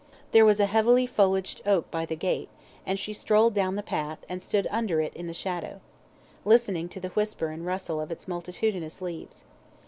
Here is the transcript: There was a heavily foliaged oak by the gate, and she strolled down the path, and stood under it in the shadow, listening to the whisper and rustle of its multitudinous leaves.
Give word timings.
There 0.31 0.45
was 0.45 0.59
a 0.59 0.65
heavily 0.65 1.05
foliaged 1.07 1.61
oak 1.63 1.91
by 1.91 2.07
the 2.07 2.15
gate, 2.15 2.49
and 2.87 2.97
she 2.97 3.13
strolled 3.13 3.53
down 3.53 3.75
the 3.75 3.83
path, 3.83 4.25
and 4.27 4.41
stood 4.41 4.67
under 4.71 4.99
it 4.99 5.13
in 5.13 5.27
the 5.27 5.31
shadow, 5.35 5.79
listening 6.43 6.89
to 6.89 6.99
the 6.99 7.09
whisper 7.09 7.49
and 7.49 7.67
rustle 7.67 8.01
of 8.01 8.09
its 8.09 8.27
multitudinous 8.27 8.99
leaves. 8.99 9.43